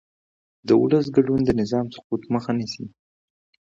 [0.67, 2.85] د ولس ګډون د نظام سقوط مخه نیسي